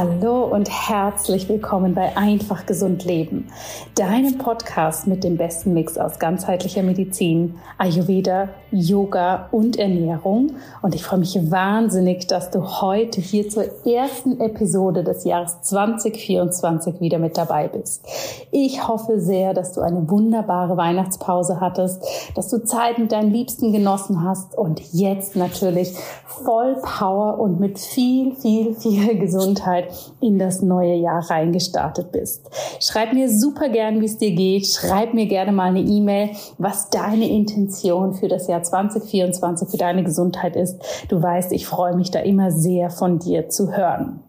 [0.00, 3.48] Hallo und herzlich willkommen bei Einfach Gesund Leben,
[3.96, 10.52] deinem Podcast mit dem besten Mix aus ganzheitlicher Medizin, Ayurveda, Yoga und Ernährung.
[10.80, 17.02] Und ich freue mich wahnsinnig, dass du heute hier zur ersten Episode des Jahres 2024
[17.02, 18.02] wieder mit dabei bist.
[18.50, 22.02] Ich hoffe sehr, dass du eine wunderbare Weihnachtspause hattest,
[22.34, 25.92] dass du Zeit mit deinen Liebsten genossen hast und jetzt natürlich
[26.24, 29.89] voll Power und mit viel, viel, viel Gesundheit
[30.20, 32.48] in das neue Jahr reingestartet bist.
[32.80, 34.66] Schreib mir super gern, wie es dir geht.
[34.66, 40.04] Schreib mir gerne mal eine E-Mail, was deine Intention für das Jahr 2024 für deine
[40.04, 40.78] Gesundheit ist.
[41.08, 44.20] Du weißt, ich freue mich da immer sehr von dir zu hören.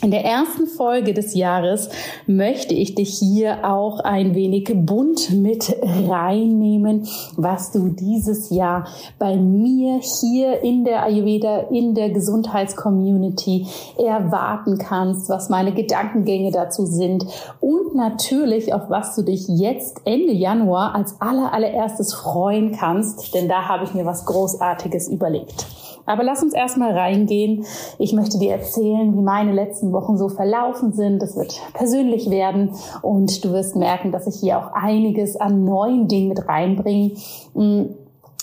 [0.00, 1.88] In der ersten Folge des Jahres
[2.28, 8.86] möchte ich dich hier auch ein wenig bunt mit reinnehmen, was du dieses Jahr
[9.18, 13.66] bei mir hier in der Ayurveda, in der Gesundheitscommunity
[13.98, 17.26] erwarten kannst, was meine Gedankengänge dazu sind
[17.60, 23.48] und natürlich auf was du dich jetzt Ende Januar als aller allererstes freuen kannst, denn
[23.48, 25.66] da habe ich mir was Großartiges überlegt.
[26.08, 27.66] Aber lass uns erstmal reingehen.
[27.98, 31.20] Ich möchte dir erzählen, wie meine letzten Wochen so verlaufen sind.
[31.20, 32.70] Das wird persönlich werden
[33.02, 37.12] und du wirst merken, dass ich hier auch einiges an neuen Dingen mit reinbringe
[37.54, 37.84] mm,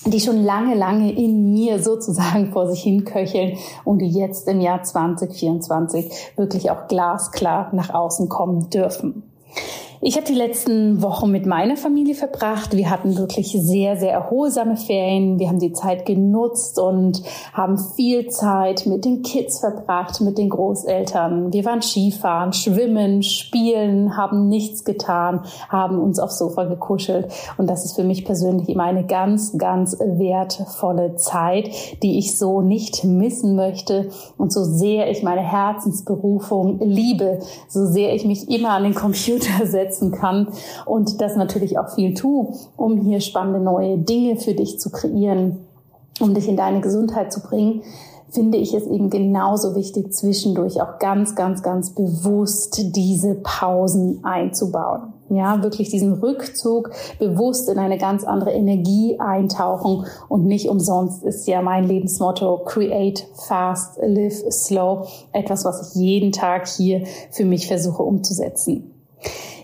[0.08, 4.62] die schon lange, lange in mir sozusagen vor sich hin köcheln und die jetzt im
[4.62, 9.23] Jahr 2024 wirklich auch glasklar nach außen kommen dürfen.
[10.08, 12.78] Ich habe die letzten Wochen mit meiner Familie verbracht.
[12.78, 15.39] Wir hatten wirklich sehr, sehr erholsame Ferien.
[15.39, 20.52] Wir haben die Zeit genutzt und haben viel Zeit mit den Kids verbracht, mit den
[20.52, 21.52] Großeltern.
[21.52, 27.33] Wir waren Skifahren, schwimmen, spielen, haben nichts getan, haben uns aufs Sofa gekuschelt.
[27.58, 31.72] Und das ist für mich persönlich immer eine ganz, ganz wertvolle Zeit,
[32.03, 34.09] die ich so nicht missen möchte.
[34.38, 39.66] Und so sehr ich meine Herzensberufung liebe, so sehr ich mich immer an den Computer
[39.66, 40.48] setze setzen kann
[40.86, 45.58] und das natürlich auch viel tue, um hier spannende neue Dinge für dich zu kreieren,
[46.20, 47.82] um dich in deine Gesundheit zu bringen,
[48.32, 55.14] finde ich es eben genauso wichtig, zwischendurch auch ganz, ganz, ganz bewusst diese Pausen einzubauen.
[55.30, 61.48] Ja, wirklich diesen Rückzug bewusst in eine ganz andere Energie eintauchen und nicht umsonst ist
[61.48, 67.67] ja mein Lebensmotto Create Fast, Live Slow etwas, was ich jeden Tag hier für mich
[67.67, 68.95] versuche umzusetzen.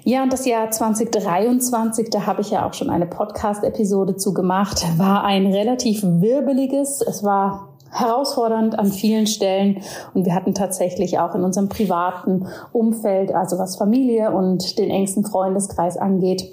[0.04, 4.84] Ja, und das Jahr 2023, da habe ich ja auch schon eine Podcast-Episode zu gemacht,
[4.98, 7.02] war ein relativ wirbeliges.
[7.02, 9.82] Es war herausfordernd an vielen Stellen
[10.14, 15.26] und wir hatten tatsächlich auch in unserem privaten Umfeld, also was Familie und den engsten
[15.26, 16.52] Freundeskreis angeht,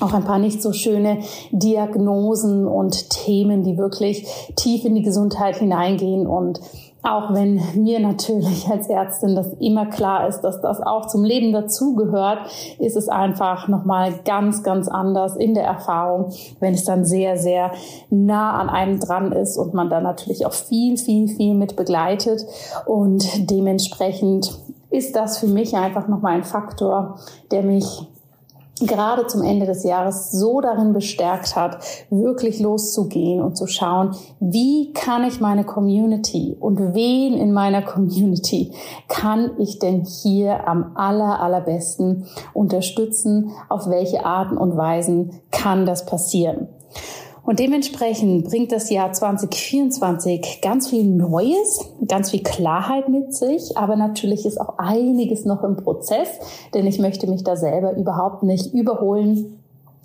[0.00, 1.18] auch ein paar nicht so schöne
[1.52, 6.60] Diagnosen und Themen, die wirklich tief in die Gesundheit hineingehen und
[7.04, 11.52] auch wenn mir natürlich als Ärztin das immer klar ist, dass das auch zum Leben
[11.52, 12.38] dazugehört,
[12.78, 17.72] ist es einfach nochmal ganz, ganz anders in der Erfahrung, wenn es dann sehr, sehr
[18.10, 22.46] nah an einem dran ist und man dann natürlich auch viel, viel, viel mit begleitet.
[22.86, 24.58] Und dementsprechend
[24.90, 27.18] ist das für mich einfach nochmal ein Faktor,
[27.50, 28.06] der mich
[28.86, 31.78] gerade zum Ende des Jahres so darin bestärkt hat,
[32.10, 38.72] wirklich loszugehen und zu schauen, wie kann ich meine Community und wen in meiner Community
[39.08, 46.06] kann ich denn hier am aller, allerbesten unterstützen, auf welche Arten und Weisen kann das
[46.06, 46.68] passieren.
[47.44, 53.96] Und dementsprechend bringt das Jahr 2024 ganz viel Neues, ganz viel Klarheit mit sich, aber
[53.96, 56.28] natürlich ist auch einiges noch im Prozess,
[56.72, 59.60] denn ich möchte mich da selber überhaupt nicht überholen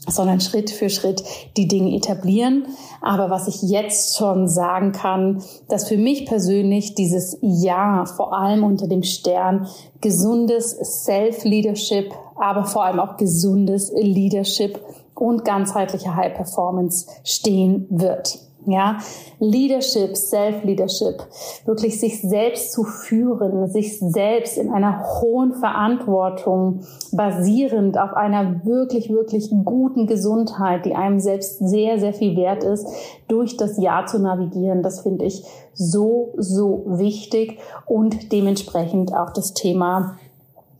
[0.08, 1.24] sondern Schritt für Schritt
[1.58, 2.68] die Dinge etablieren.
[3.02, 8.64] Aber was ich jetzt schon sagen kann, dass für mich persönlich dieses Jahr vor allem
[8.64, 9.68] unter dem Stern
[10.02, 10.72] gesundes
[11.04, 14.80] Self-Leadership, aber vor allem auch gesundes Leadership
[15.20, 18.40] und ganzheitliche High Performance stehen wird.
[18.66, 18.98] Ja,
[19.40, 21.24] Leadership, Self-Leadership,
[21.66, 26.82] wirklich sich selbst zu führen, sich selbst in einer hohen Verantwortung
[27.14, 32.86] basierend auf einer wirklich, wirklich guten Gesundheit, die einem selbst sehr, sehr viel wert ist,
[33.30, 34.84] durch das Jahr zu navigieren.
[34.84, 40.18] Das finde ich so, so wichtig und dementsprechend auch das Thema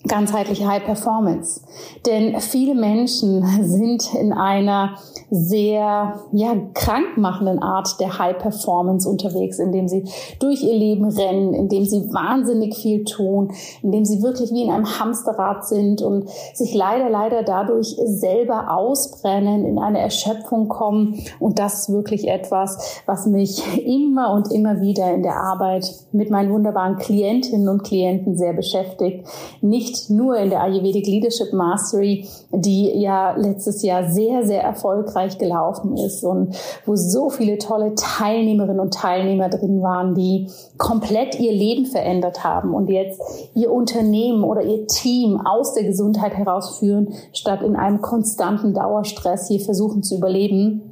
[0.08, 1.62] ganzheitliche High Performance.
[2.06, 4.96] Denn viele Menschen sind in einer
[5.30, 10.06] sehr ja, krankmachenden Art der High Performance unterwegs, indem sie
[10.40, 13.52] durch ihr Leben rennen, indem sie wahnsinnig viel tun,
[13.84, 19.66] indem sie wirklich wie in einem Hamsterrad sind und sich leider, leider dadurch selber ausbrennen,
[19.66, 21.22] in eine Erschöpfung kommen.
[21.40, 26.30] Und das ist wirklich etwas, was mich immer und immer wieder in der Arbeit mit
[26.30, 29.28] meinen wunderbaren Klientinnen und Klienten sehr beschäftigt.
[29.62, 35.98] Nicht nur in der Ayurvedic Leadership Mastery, die ja letztes Jahr sehr, sehr erfolgreich gelaufen
[35.98, 36.56] ist und
[36.86, 40.48] wo so viele tolle Teilnehmerinnen und Teilnehmer drin waren, die
[40.78, 43.22] komplett ihr Leben verändert haben und jetzt
[43.56, 49.60] ihr Unternehmen oder ihr Team aus der Gesundheit herausführen, statt in einem konstanten Dauerstress hier
[49.60, 50.89] versuchen zu überleben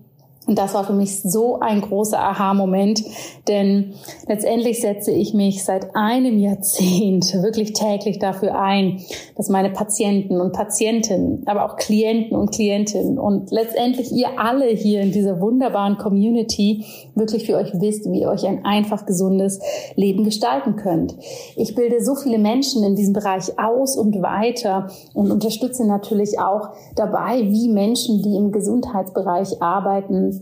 [0.47, 3.03] und das war für mich so ein großer Aha-Moment,
[3.49, 3.93] denn
[4.27, 9.01] letztendlich setze ich mich seit einem Jahrzehnt wirklich täglich dafür ein,
[9.35, 15.01] dass meine Patienten und Patientinnen, aber auch Klienten und Klientinnen und letztendlich ihr alle hier
[15.01, 19.59] in dieser wunderbaren Community wirklich für euch wisst, wie ihr euch ein einfach gesundes
[19.95, 21.15] Leben gestalten könnt.
[21.57, 26.69] Ich bilde so viele Menschen in diesem Bereich aus und weiter und unterstütze natürlich auch
[26.95, 30.36] dabei, wie Menschen, die im Gesundheitsbereich arbeiten,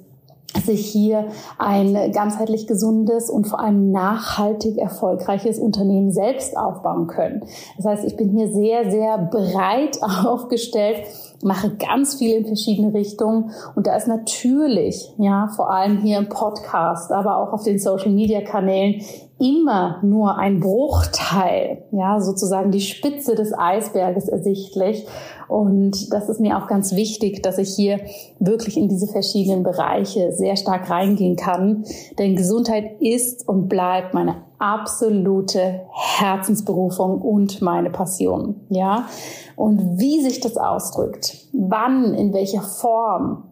[0.63, 7.43] sich hier ein ganzheitlich gesundes und vor allem nachhaltig erfolgreiches Unternehmen selbst aufbauen können.
[7.77, 11.03] Das heißt, ich bin hier sehr, sehr breit aufgestellt,
[11.45, 16.27] mache ganz viel in verschiedene Richtungen und da ist natürlich, ja, vor allem hier im
[16.27, 19.01] Podcast, aber auch auf den Social Media Kanälen
[19.39, 25.05] immer nur ein Bruchteil, ja, sozusagen die Spitze des Eisberges ersichtlich.
[25.47, 27.99] Und das ist mir auch ganz wichtig, dass ich hier
[28.39, 31.85] wirklich in diese verschiedenen Bereiche sehr stark reingehen kann.
[32.17, 39.07] Denn Gesundheit ist und bleibt meine absolute Herzensberufung und meine Passion, ja.
[39.55, 43.43] Und wie sich das ausdrückt, wann, in welcher Form,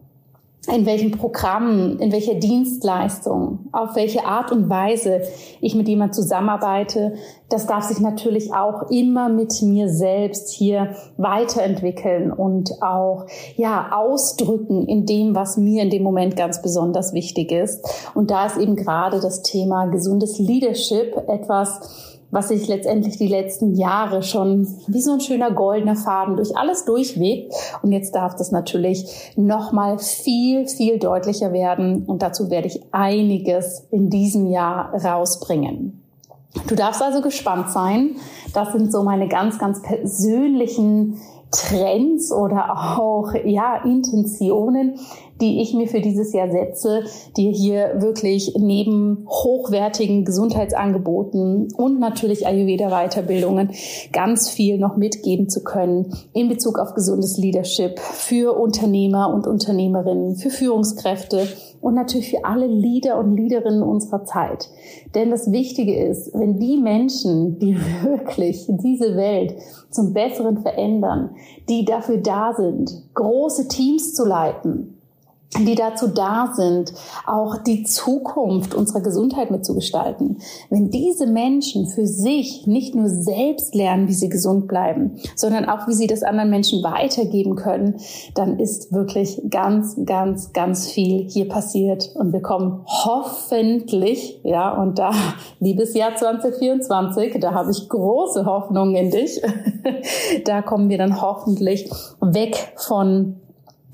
[0.72, 5.22] in welchem Programm, in welcher Dienstleistung, auf welche Art und Weise
[5.60, 7.14] ich mit jemand zusammenarbeite,
[7.48, 13.26] das darf sich natürlich auch immer mit mir selbst hier weiterentwickeln und auch,
[13.56, 17.84] ja, ausdrücken in dem, was mir in dem Moment ganz besonders wichtig ist.
[18.14, 23.74] Und da ist eben gerade das Thema gesundes Leadership etwas, was sich letztendlich die letzten
[23.74, 27.52] Jahre schon wie so ein schöner goldener Faden durch alles durchwebt.
[27.82, 32.04] Und jetzt darf das natürlich nochmal viel, viel deutlicher werden.
[32.04, 36.02] Und dazu werde ich einiges in diesem Jahr rausbringen.
[36.66, 38.16] Du darfst also gespannt sein.
[38.52, 41.18] Das sind so meine ganz, ganz persönlichen
[41.52, 44.98] Trends oder auch ja Intentionen,
[45.44, 47.02] die ich mir für dieses Jahr setze,
[47.36, 53.70] die hier wirklich neben hochwertigen Gesundheitsangeboten und natürlich Ayurveda Weiterbildungen
[54.10, 60.36] ganz viel noch mitgeben zu können in Bezug auf gesundes Leadership für Unternehmer und Unternehmerinnen,
[60.36, 61.46] für Führungskräfte
[61.82, 64.70] und natürlich für alle Leader und Leaderinnen unserer Zeit.
[65.14, 69.56] Denn das Wichtige ist, wenn die Menschen, die wirklich diese Welt
[69.90, 71.36] zum Besseren verändern,
[71.68, 74.93] die dafür da sind, große Teams zu leiten,
[75.58, 76.92] die dazu da sind,
[77.26, 80.38] auch die Zukunft unserer Gesundheit mitzugestalten.
[80.70, 85.86] Wenn diese Menschen für sich nicht nur selbst lernen, wie sie gesund bleiben, sondern auch,
[85.86, 87.96] wie sie das anderen Menschen weitergeben können,
[88.34, 94.98] dann ist wirklich ganz, ganz, ganz viel hier passiert und wir kommen hoffentlich, ja, und
[94.98, 95.12] da,
[95.60, 99.40] liebes Jahr 2024, da habe ich große Hoffnungen in dich,
[100.44, 101.90] da kommen wir dann hoffentlich
[102.20, 103.36] weg von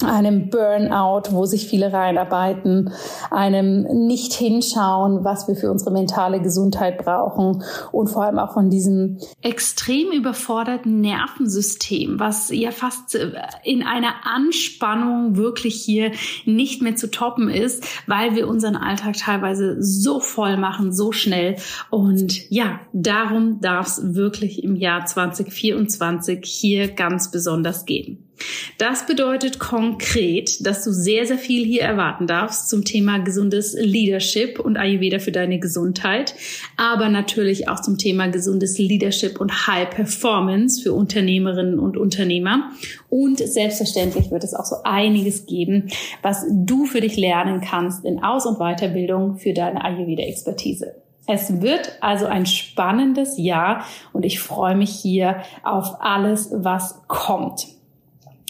[0.02, 2.92] einem Burnout, wo sich viele reinarbeiten,
[3.30, 8.70] einem nicht hinschauen, was wir für unsere mentale Gesundheit brauchen und vor allem auch von
[8.70, 13.32] diesem extrem überforderten Nervensystem, was ja fast äh,
[13.64, 16.12] in einer Anspannung wirklich hier
[16.44, 21.56] nicht mehr zu toppen ist, weil wir unseren Alltag teilweise so voll machen, so schnell.
[21.90, 28.29] Und ja, darum darf es wirklich im Jahr 2024 hier ganz besonders gehen.
[28.78, 34.58] Das bedeutet konkret, dass du sehr, sehr viel hier erwarten darfst zum Thema gesundes Leadership
[34.58, 36.34] und Ayurveda für deine Gesundheit,
[36.76, 42.70] aber natürlich auch zum Thema gesundes Leadership und High Performance für Unternehmerinnen und Unternehmer.
[43.08, 45.90] Und selbstverständlich wird es auch so einiges geben,
[46.22, 50.94] was du für dich lernen kannst in Aus- und Weiterbildung für deine Ayurveda-Expertise.
[51.26, 57.79] Es wird also ein spannendes Jahr und ich freue mich hier auf alles, was kommt.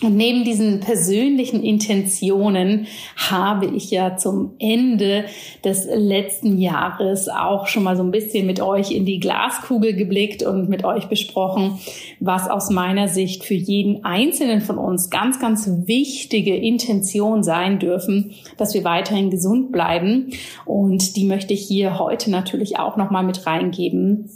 [0.02, 5.26] Und neben diesen persönlichen Intentionen habe ich ja zum Ende
[5.62, 10.42] des letzten Jahres auch schon mal so ein bisschen mit euch in die Glaskugel geblickt
[10.42, 11.78] und mit euch besprochen,
[12.18, 18.32] was aus meiner Sicht für jeden Einzelnen von uns ganz, ganz wichtige Intention sein dürfen,
[18.56, 20.30] dass wir weiterhin gesund bleiben.
[20.64, 24.30] Und die möchte ich hier heute natürlich auch noch mal mit reingeben.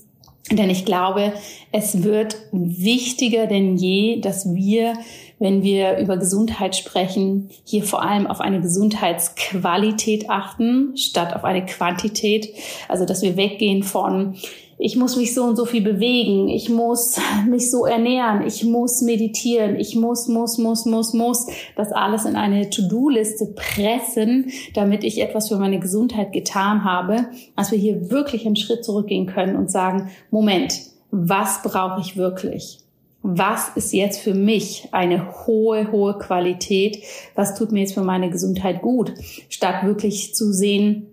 [0.50, 1.32] Denn ich glaube,
[1.72, 4.92] es wird wichtiger denn je, dass wir
[5.38, 11.64] wenn wir über Gesundheit sprechen, hier vor allem auf eine Gesundheitsqualität achten, statt auf eine
[11.66, 12.48] Quantität.
[12.88, 14.36] Also, dass wir weggehen von,
[14.78, 19.02] ich muss mich so und so viel bewegen, ich muss mich so ernähren, ich muss
[19.02, 25.20] meditieren, ich muss, muss, muss, muss, muss, das alles in eine To-Do-Liste pressen, damit ich
[25.20, 27.26] etwas für meine Gesundheit getan habe,
[27.56, 32.83] als wir hier wirklich einen Schritt zurückgehen können und sagen, Moment, was brauche ich wirklich?
[33.26, 37.02] Was ist jetzt für mich eine hohe, hohe Qualität,
[37.34, 39.14] was tut mir jetzt für meine Gesundheit gut,
[39.48, 41.06] statt wirklich zu sehen,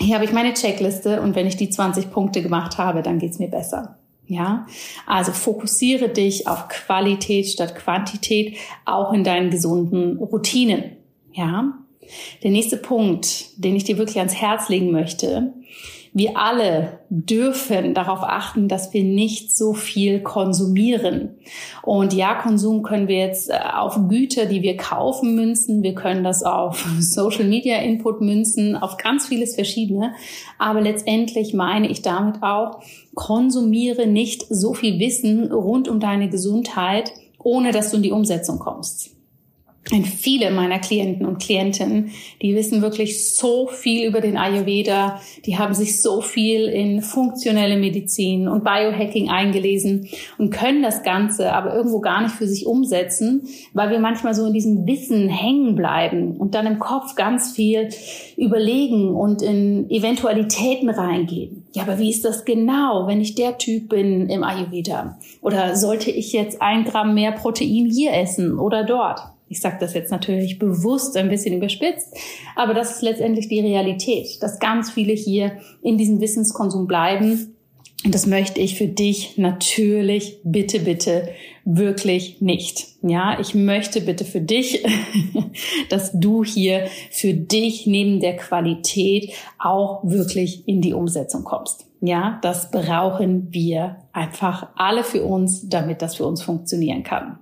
[0.00, 3.38] hier habe ich meine Checkliste und wenn ich die 20 Punkte gemacht habe, dann geht's
[3.38, 3.96] mir besser.
[4.26, 4.66] Ja,
[5.06, 10.96] also fokussiere dich auf Qualität statt Quantität, auch in deinen gesunden Routinen.
[11.32, 11.78] Ja,
[12.42, 15.52] der nächste Punkt, den ich dir wirklich ans Herz legen möchte,
[16.14, 21.36] wir alle dürfen darauf achten, dass wir nicht so viel konsumieren.
[21.82, 25.82] Und ja, Konsum können wir jetzt äh, auf Güter, die wir kaufen, münzen.
[25.82, 30.12] Wir können das auf Social Media Input münzen, auf ganz vieles verschiedene.
[30.58, 32.82] Aber letztendlich meine ich damit auch,
[33.14, 38.58] konsumiere nicht so viel Wissen rund um deine Gesundheit, ohne dass du in die Umsetzung
[38.58, 39.10] kommst.
[39.90, 45.58] Und viele meiner Klienten und Klientinnen, die wissen wirklich so viel über den Ayurveda, die
[45.58, 50.08] haben sich so viel in funktionelle Medizin und Biohacking eingelesen
[50.38, 53.42] und können das Ganze aber irgendwo gar nicht für sich umsetzen,
[53.74, 57.88] weil wir manchmal so in diesem Wissen hängen bleiben und dann im Kopf ganz viel
[58.36, 61.64] überlegen und in Eventualitäten reingehen.
[61.74, 65.18] Ja, aber wie ist das genau, wenn ich der Typ bin im Ayurveda?
[65.40, 69.31] Oder sollte ich jetzt ein Gramm mehr Protein hier essen oder dort?
[69.52, 72.08] Ich sage das jetzt natürlich bewusst ein bisschen überspitzt,
[72.56, 77.54] aber das ist letztendlich die Realität, dass ganz viele hier in diesem Wissenskonsum bleiben.
[78.02, 81.28] Und das möchte ich für dich natürlich bitte, bitte
[81.66, 82.88] wirklich nicht.
[83.02, 84.86] Ja, ich möchte bitte für dich,
[85.90, 91.84] dass du hier für dich neben der Qualität auch wirklich in die Umsetzung kommst.
[92.00, 97.38] Ja, das brauchen wir einfach alle für uns, damit das für uns funktionieren kann.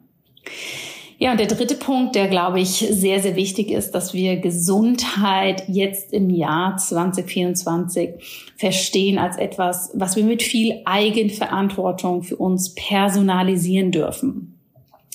[1.22, 5.64] Ja, und der dritte Punkt, der glaube ich sehr, sehr wichtig ist, dass wir Gesundheit
[5.68, 13.90] jetzt im Jahr 2024 verstehen als etwas, was wir mit viel Eigenverantwortung für uns personalisieren
[13.90, 14.58] dürfen.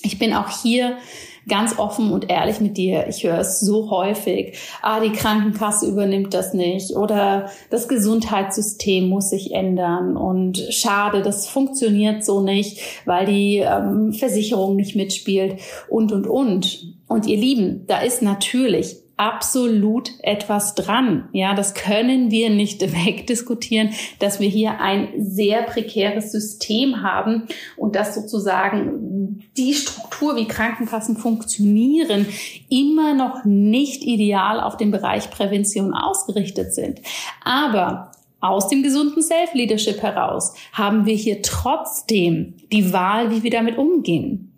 [0.02, 0.96] Ich bin auch hier
[1.48, 3.06] ganz offen und ehrlich mit dir.
[3.08, 4.58] Ich höre es so häufig.
[4.82, 11.48] Ah, die Krankenkasse übernimmt das nicht oder das Gesundheitssystem muss sich ändern und schade, das
[11.48, 16.96] funktioniert so nicht, weil die ähm, Versicherung nicht mitspielt und, und, und.
[17.08, 21.28] Und ihr Lieben, da ist natürlich absolut etwas dran.
[21.32, 27.44] Ja, das können wir nicht wegdiskutieren, dass wir hier ein sehr prekäres System haben
[27.76, 29.15] und dass sozusagen
[29.56, 32.26] die Struktur, wie Krankenkassen funktionieren,
[32.68, 37.00] immer noch nicht ideal auf den Bereich Prävention ausgerichtet sind.
[37.42, 43.78] Aber aus dem gesunden Self-Leadership heraus haben wir hier trotzdem die Wahl, wie wir damit
[43.78, 44.52] umgehen.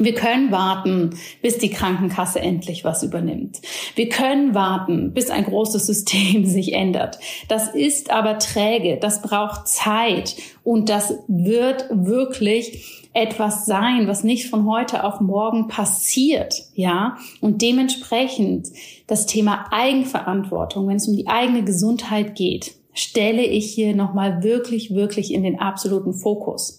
[0.00, 3.60] Wir können warten, bis die Krankenkasse endlich was übernimmt.
[3.96, 7.18] Wir können warten, bis ein großes System sich ändert.
[7.48, 14.48] Das ist aber träge, das braucht Zeit und das wird wirklich etwas sein, was nicht
[14.48, 17.16] von heute auf morgen passiert, ja?
[17.40, 18.68] Und dementsprechend
[19.06, 24.94] das Thema Eigenverantwortung, wenn es um die eigene Gesundheit geht, stelle ich hier nochmal wirklich,
[24.94, 26.78] wirklich in den absoluten Fokus.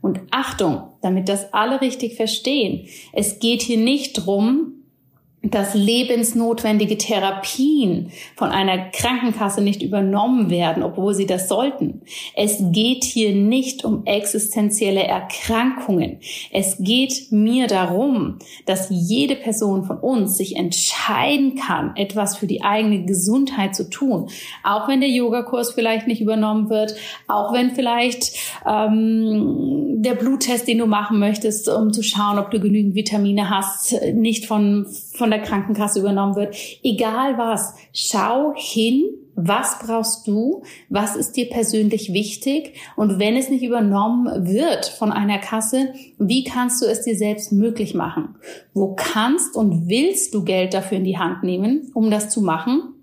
[0.00, 2.86] Und Achtung, damit das alle richtig verstehen.
[3.12, 4.83] Es geht hier nicht drum,
[5.44, 12.02] dass lebensnotwendige Therapien von einer Krankenkasse nicht übernommen werden, obwohl sie das sollten.
[12.34, 16.18] Es geht hier nicht um existenzielle Erkrankungen.
[16.50, 22.62] Es geht mir darum, dass jede Person von uns sich entscheiden kann, etwas für die
[22.62, 24.28] eigene Gesundheit zu tun.
[24.62, 26.94] Auch wenn der Yogakurs vielleicht nicht übernommen wird,
[27.28, 28.32] auch wenn vielleicht
[28.66, 33.94] ähm, der Bluttest, den du machen möchtest, um zu schauen, ob du genügend Vitamine hast,
[34.14, 36.56] nicht von, von der Krankenkasse übernommen wird.
[36.82, 39.04] Egal was, schau hin,
[39.36, 40.62] was brauchst du?
[40.88, 42.74] Was ist dir persönlich wichtig?
[42.96, 47.52] Und wenn es nicht übernommen wird von einer Kasse, wie kannst du es dir selbst
[47.52, 48.36] möglich machen?
[48.74, 52.94] Wo kannst und willst du Geld dafür in die Hand nehmen, um das zu machen?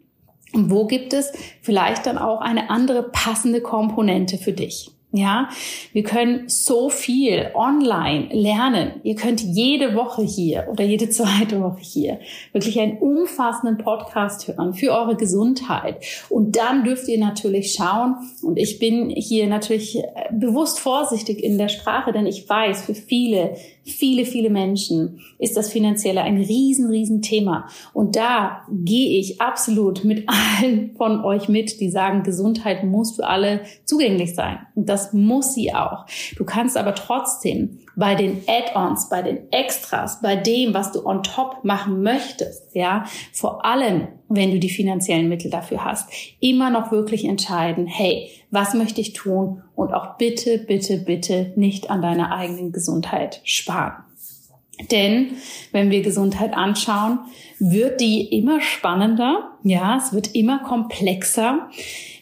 [0.53, 4.91] Und wo gibt es vielleicht dann auch eine andere passende Komponente für dich?
[5.13, 5.49] Ja,
[5.91, 9.01] wir können so viel online lernen.
[9.03, 12.19] Ihr könnt jede Woche hier oder jede zweite Woche hier
[12.53, 15.97] wirklich einen umfassenden Podcast hören für eure Gesundheit.
[16.29, 21.57] Und dann dürft ihr natürlich schauen, und ich bin hier natürlich äh, bewusst vorsichtig in
[21.57, 26.89] der Sprache, denn ich weiß, für viele viele, viele Menschen ist das Finanzielle ein riesen,
[26.89, 27.67] riesen Thema.
[27.93, 30.27] Und da gehe ich absolut mit
[30.61, 34.59] allen von euch mit, die sagen, Gesundheit muss für alle zugänglich sein.
[34.75, 36.05] Und das muss sie auch.
[36.35, 41.23] Du kannst aber trotzdem bei den Add-ons, bei den Extras, bei dem, was du on
[41.23, 46.91] top machen möchtest, ja, vor allem, wenn du die finanziellen Mittel dafür hast, immer noch
[46.91, 52.31] wirklich entscheiden, hey, was möchte ich tun und auch bitte, bitte, bitte nicht an deiner
[52.31, 54.03] eigenen Gesundheit sparen.
[54.89, 55.33] Denn
[55.71, 57.19] wenn wir Gesundheit anschauen,
[57.61, 61.69] wird die immer spannender, ja, es wird immer komplexer.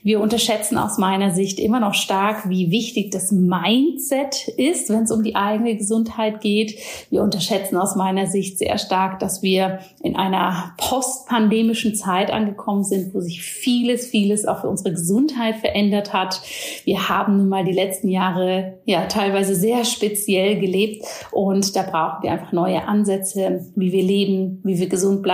[0.02, 5.12] Wir unterschätzen aus meiner Sicht immer noch stark, wie wichtig das Mindset ist, wenn es
[5.12, 6.78] um die eigene Gesundheit geht.
[7.10, 13.14] Wir unterschätzen aus meiner Sicht sehr stark, dass wir in einer postpandemischen Zeit angekommen sind,
[13.14, 16.42] wo sich vieles, vieles auch für unsere Gesundheit verändert hat.
[16.86, 22.24] Wir haben nun mal die letzten Jahre ja teilweise sehr speziell gelebt und da brauchen
[22.24, 25.29] wir einfach neue Ansätze, wie wir leben, wie wir gesund bleiben,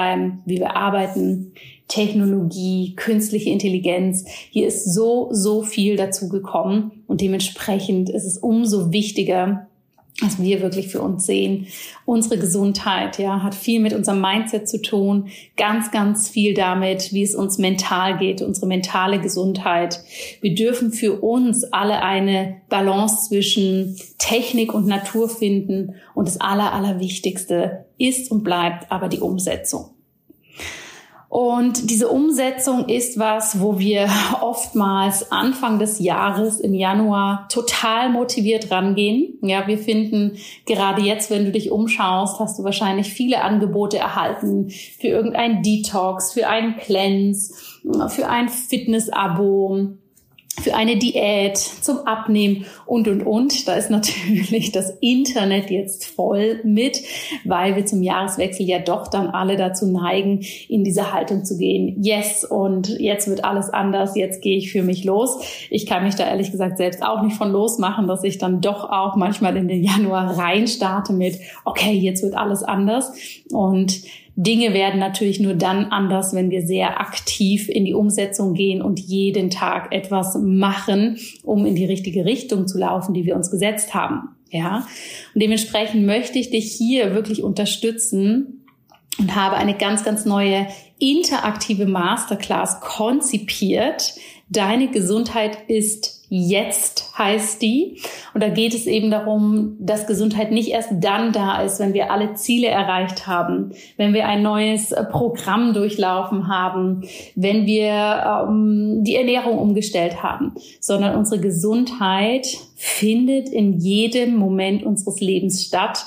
[0.45, 1.53] wie wir arbeiten,
[1.87, 4.25] Technologie, künstliche Intelligenz.
[4.49, 9.67] Hier ist so, so viel dazu gekommen und dementsprechend ist es umso wichtiger,
[10.21, 11.67] dass wir wirklich für uns sehen,
[12.05, 17.23] unsere Gesundheit, ja, hat viel mit unserem Mindset zu tun, ganz, ganz viel damit, wie
[17.23, 19.99] es uns mental geht, unsere mentale Gesundheit.
[20.39, 26.71] Wir dürfen für uns alle eine Balance zwischen Technik und Natur finden und das Aller,
[26.71, 29.94] Allerwichtigste ist und bleibt aber die Umsetzung.
[31.35, 34.07] Und diese Umsetzung ist was, wo wir
[34.39, 39.37] oftmals Anfang des Jahres im Januar total motiviert rangehen.
[39.41, 44.69] Ja, wir finden gerade jetzt, wenn du dich umschaust, hast du wahrscheinlich viele Angebote erhalten
[44.69, 47.53] für irgendein Detox, für einen Cleanse,
[48.07, 49.89] für ein Fitness-Abo
[50.61, 53.67] für eine Diät, zum Abnehmen und, und, und.
[53.67, 57.01] Da ist natürlich das Internet jetzt voll mit,
[57.43, 62.01] weil wir zum Jahreswechsel ja doch dann alle dazu neigen, in diese Haltung zu gehen.
[62.01, 65.39] Yes, und jetzt wird alles anders, jetzt gehe ich für mich los.
[65.69, 68.89] Ich kann mich da ehrlich gesagt selbst auch nicht von losmachen, dass ich dann doch
[68.89, 73.13] auch manchmal in den Januar rein starte mit, okay, jetzt wird alles anders.
[73.51, 74.01] Und
[74.37, 78.99] Dinge werden natürlich nur dann anders, wenn wir sehr aktiv in die Umsetzung gehen und
[78.99, 83.93] jeden Tag etwas machen, um in die richtige Richtung zu laufen, die wir uns gesetzt
[83.93, 84.35] haben.
[84.49, 84.87] Ja.
[85.33, 88.65] Und dementsprechend möchte ich dich hier wirklich unterstützen
[89.17, 90.67] und habe eine ganz, ganz neue
[90.99, 94.15] interaktive Masterclass konzipiert.
[94.49, 98.01] Deine Gesundheit ist Jetzt heißt die.
[98.33, 102.11] Und da geht es eben darum, dass Gesundheit nicht erst dann da ist, wenn wir
[102.11, 107.03] alle Ziele erreicht haben, wenn wir ein neues äh, Programm durchlaufen haben,
[107.35, 115.19] wenn wir ähm, die Ernährung umgestellt haben, sondern unsere Gesundheit findet in jedem Moment unseres
[115.19, 116.05] Lebens statt.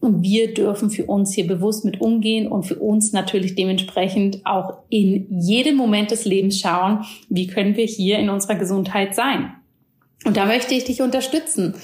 [0.00, 4.78] Und wir dürfen für uns hier bewusst mit umgehen und für uns natürlich dementsprechend auch
[4.88, 9.52] in jedem Moment des Lebens schauen, wie können wir hier in unserer Gesundheit sein.
[10.24, 11.74] Und da möchte ich dich unterstützen.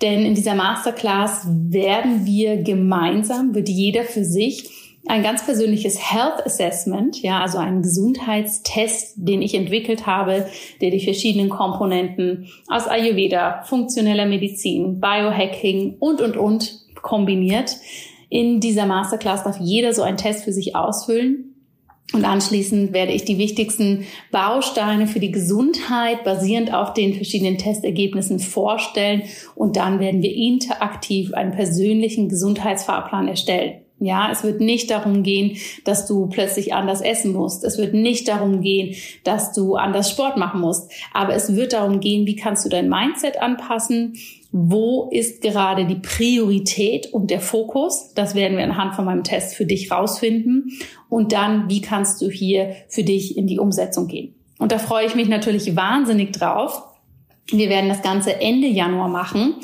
[0.00, 4.70] Denn in dieser Masterclass werden wir gemeinsam, wird jeder für sich
[5.06, 10.46] ein ganz persönliches Health Assessment, ja, also einen Gesundheitstest, den ich entwickelt habe,
[10.82, 17.76] der die verschiedenen Komponenten aus Ayurveda, funktioneller Medizin, Biohacking und, und, und kombiniert.
[18.28, 21.48] In dieser Masterclass darf jeder so einen Test für sich ausfüllen
[22.14, 28.38] und anschließend werde ich die wichtigsten Bausteine für die Gesundheit basierend auf den verschiedenen Testergebnissen
[28.38, 29.24] vorstellen.
[29.54, 33.82] Und dann werden wir interaktiv einen persönlichen Gesundheitsfahrplan erstellen.
[34.00, 37.64] Ja, es wird nicht darum gehen, dass du plötzlich anders essen musst.
[37.64, 38.94] Es wird nicht darum gehen,
[39.24, 40.90] dass du anders Sport machen musst.
[41.12, 44.14] Aber es wird darum gehen, wie kannst du dein Mindset anpassen?
[44.50, 48.14] Wo ist gerade die Priorität und der Fokus?
[48.14, 50.70] Das werden wir anhand von meinem Test für dich rausfinden.
[51.10, 54.34] Und dann, wie kannst du hier für dich in die Umsetzung gehen?
[54.58, 56.82] Und da freue ich mich natürlich wahnsinnig drauf.
[57.50, 59.54] Wir werden das Ganze Ende Januar machen.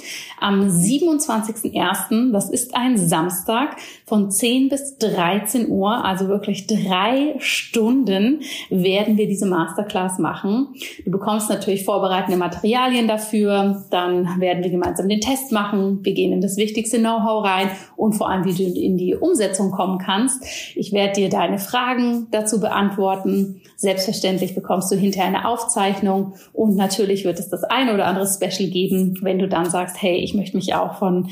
[0.44, 8.40] Am 27.01., das ist ein Samstag, von 10 bis 13 Uhr, also wirklich drei Stunden,
[8.68, 10.74] werden wir diese Masterclass machen.
[11.06, 16.32] Du bekommst natürlich vorbereitende Materialien dafür, dann werden wir gemeinsam den Test machen, wir gehen
[16.32, 20.44] in das wichtigste Know-how rein und vor allem, wie du in die Umsetzung kommen kannst.
[20.74, 23.62] Ich werde dir deine Fragen dazu beantworten.
[23.76, 28.68] Selbstverständlich bekommst du hinterher eine Aufzeichnung und natürlich wird es das ein oder andere Special
[28.68, 31.28] geben, wenn du dann sagst, hey, ich möchte mich auch von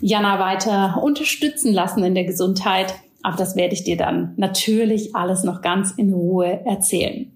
[0.00, 2.94] Jana weiter unterstützen lassen in der Gesundheit.
[3.22, 7.30] Aber das werde ich dir dann natürlich alles noch ganz in Ruhe erzählen.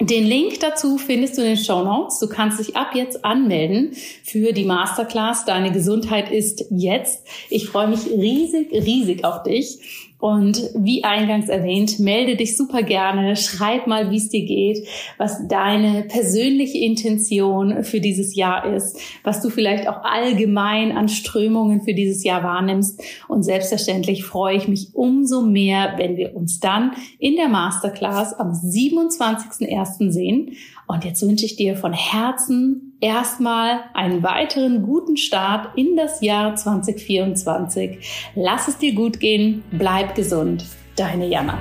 [0.00, 2.18] Den Link dazu findest du in den Show Notes.
[2.18, 3.92] Du kannst dich ab jetzt anmelden
[4.24, 5.44] für die Masterclass.
[5.44, 7.26] Deine Gesundheit ist jetzt.
[7.50, 10.07] Ich freue mich riesig, riesig auf dich.
[10.20, 14.84] Und wie eingangs erwähnt, melde dich super gerne, schreib mal, wie es dir geht,
[15.16, 21.82] was deine persönliche Intention für dieses Jahr ist, was du vielleicht auch allgemein an Strömungen
[21.82, 23.00] für dieses Jahr wahrnimmst.
[23.28, 28.50] Und selbstverständlich freue ich mich umso mehr, wenn wir uns dann in der Masterclass am
[28.50, 30.10] 27.01.
[30.10, 30.56] sehen.
[30.88, 36.54] Und jetzt wünsche ich dir von Herzen erstmal einen weiteren guten Start in das Jahr
[36.54, 38.30] 2024.
[38.34, 40.64] Lass es dir gut gehen, bleib gesund.
[40.96, 41.58] Deine Jana.